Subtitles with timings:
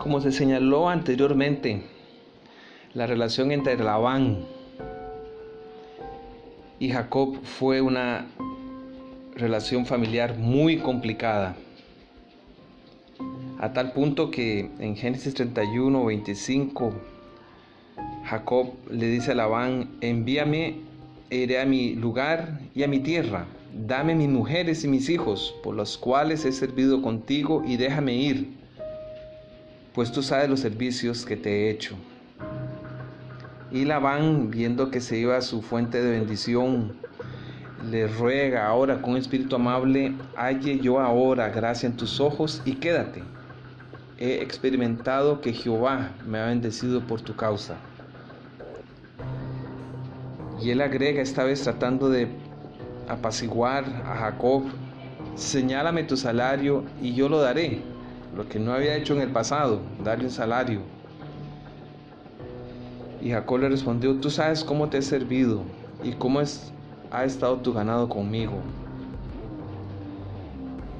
[0.00, 1.82] Como se señaló anteriormente,
[2.94, 4.46] la relación entre Labán
[6.78, 8.26] y Jacob fue una
[9.36, 11.54] relación familiar muy complicada.
[13.58, 16.94] A tal punto que en Génesis 31, 25,
[18.24, 20.76] Jacob le dice a Labán, envíame
[21.28, 23.44] iré a mi lugar y a mi tierra.
[23.86, 28.59] Dame mis mujeres y mis hijos, por los cuales he servido contigo, y déjame ir,
[29.94, 31.96] pues tú sabes los servicios que te he hecho.
[33.72, 36.92] Y Labán, viendo que se iba a su fuente de bendición,
[37.88, 43.22] le ruega ahora con espíritu amable, halle yo ahora gracia en tus ojos y quédate.
[44.18, 47.76] He experimentado que Jehová me ha bendecido por tu causa.
[50.60, 52.28] Y él agrega esta vez tratando de
[53.08, 54.64] apaciguar a Jacob,
[55.34, 57.82] señálame tu salario y yo lo daré,
[58.36, 60.80] lo que no había hecho en el pasado, darle un salario.
[63.20, 65.62] Y Jacob le respondió, tú sabes cómo te he servido
[66.02, 66.72] y cómo es,
[67.10, 68.54] ha estado tu ganado conmigo.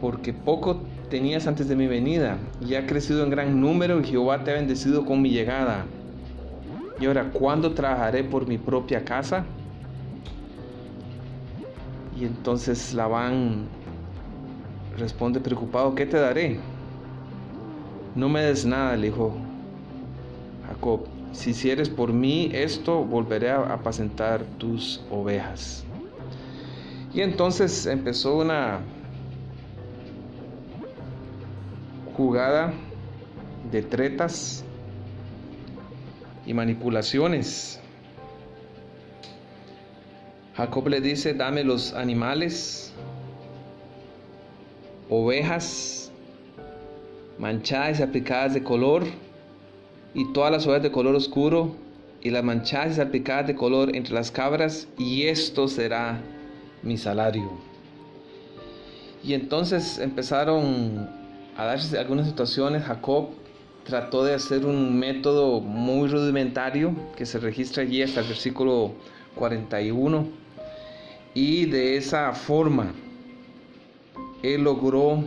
[0.00, 4.42] Porque poco tenías antes de mi venida y ha crecido en gran número y Jehová
[4.44, 5.84] te ha bendecido con mi llegada.
[7.00, 9.44] Y ahora, ¿cuándo trabajaré por mi propia casa?
[12.18, 13.68] Y entonces Labán
[14.98, 16.58] responde preocupado, ¿qué te daré?
[18.18, 19.32] No me des nada, le dijo
[20.66, 21.06] Jacob.
[21.30, 25.84] Si hicieres por mí esto, volveré a apacentar tus ovejas.
[27.14, 28.80] Y entonces empezó una
[32.16, 32.72] jugada
[33.70, 34.64] de tretas
[36.44, 37.78] y manipulaciones.
[40.56, 42.92] Jacob le dice, dame los animales,
[45.08, 46.07] ovejas
[47.38, 49.04] manchadas y aplicadas de color,
[50.14, 51.74] y todas las ovejas de color oscuro,
[52.20, 56.20] y las manchadas y salpicadas de color entre las cabras, y esto será
[56.82, 57.50] mi salario.
[59.22, 61.08] Y entonces empezaron
[61.56, 62.84] a darse algunas situaciones.
[62.84, 63.30] Jacob
[63.84, 68.92] trató de hacer un método muy rudimentario que se registra allí hasta el versículo
[69.34, 70.26] 41.
[71.34, 72.92] Y de esa forma,
[74.42, 75.24] él logró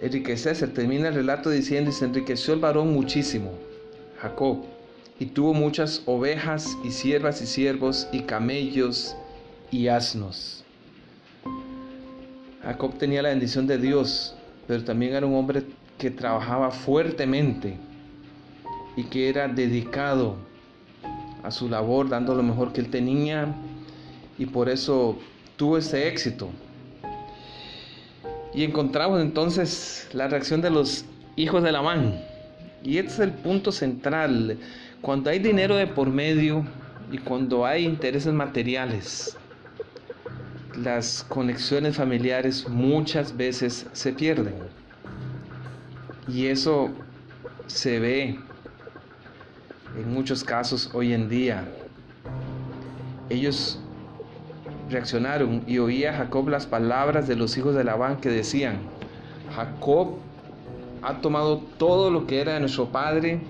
[0.00, 0.66] enriquecerse.
[0.68, 3.52] Termina el relato diciendo, y se enriqueció el varón muchísimo,
[4.20, 4.64] Jacob,
[5.18, 9.16] y tuvo muchas ovejas y siervas y siervos y camellos
[9.70, 10.64] y asnos.
[12.62, 14.34] Jacob tenía la bendición de Dios,
[14.66, 15.64] pero también era un hombre
[15.98, 17.76] que trabajaba fuertemente
[18.96, 20.36] y que era dedicado
[21.42, 23.54] a su labor, dando lo mejor que él tenía
[24.38, 25.16] y por eso
[25.56, 26.50] tuvo ese éxito.
[28.56, 31.04] Y encontramos entonces la reacción de los
[31.36, 32.18] hijos de Labán.
[32.82, 34.56] Y este es el punto central.
[35.02, 36.64] Cuando hay dinero de por medio
[37.12, 39.36] y cuando hay intereses materiales,
[40.74, 44.54] las conexiones familiares muchas veces se pierden.
[46.26, 46.88] Y eso
[47.66, 48.40] se ve
[49.98, 51.62] en muchos casos hoy en día.
[53.28, 53.78] Ellos
[54.90, 58.78] reaccionaron y oía Jacob las palabras de los hijos de Labán que decían,
[59.54, 60.16] Jacob
[61.02, 63.40] ha tomado todo lo que era de nuestro padre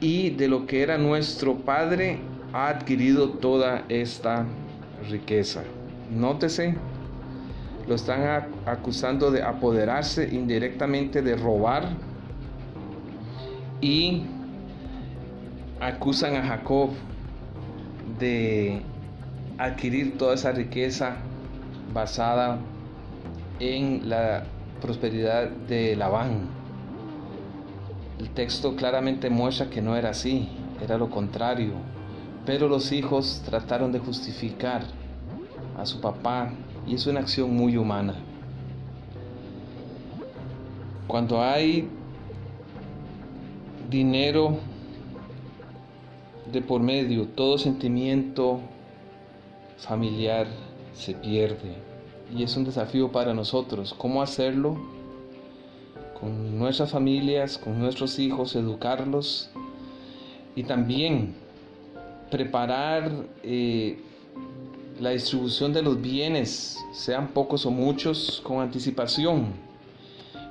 [0.00, 2.18] y de lo que era nuestro padre
[2.52, 4.46] ha adquirido toda esta
[5.10, 5.62] riqueza.
[6.10, 6.76] Nótese,
[7.88, 11.88] lo están acusando de apoderarse indirectamente de robar
[13.80, 14.24] y
[15.80, 16.90] acusan a Jacob
[18.18, 18.82] de
[19.58, 21.16] adquirir toda esa riqueza
[21.92, 22.58] basada
[23.58, 24.44] en la
[24.80, 26.48] prosperidad de Labán.
[28.18, 30.48] El texto claramente muestra que no era así,
[30.82, 31.72] era lo contrario.
[32.44, 34.82] Pero los hijos trataron de justificar
[35.76, 36.50] a su papá
[36.86, 38.14] y es una acción muy humana.
[41.06, 41.88] Cuando hay
[43.90, 44.58] dinero
[46.52, 48.60] de por medio, todo sentimiento
[49.78, 50.46] familiar
[50.94, 51.74] se pierde.
[52.34, 53.94] Y es un desafío para nosotros.
[53.96, 54.76] ¿Cómo hacerlo?
[56.18, 59.50] Con nuestras familias, con nuestros hijos, educarlos
[60.54, 61.34] y también
[62.30, 63.10] preparar
[63.42, 64.00] eh,
[65.00, 69.52] la distribución de los bienes, sean pocos o muchos, con anticipación,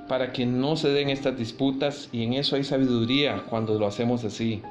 [0.08, 4.24] para que no se den estas disputas y en eso hay sabiduría cuando lo hacemos
[4.24, 4.62] así.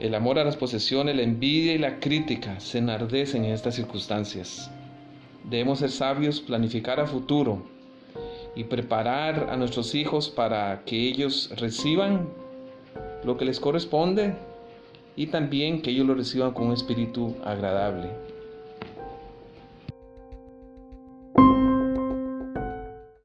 [0.00, 4.70] El amor a las posesiones, la envidia y la crítica se enardecen en estas circunstancias.
[5.42, 7.66] Debemos ser sabios, planificar a futuro
[8.54, 12.28] y preparar a nuestros hijos para que ellos reciban
[13.24, 14.34] lo que les corresponde
[15.16, 18.37] y también que ellos lo reciban con un espíritu agradable.